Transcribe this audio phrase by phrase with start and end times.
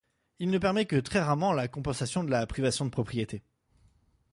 [0.39, 3.43] Il ne permet que très rarement la compensation de la privation de propriété.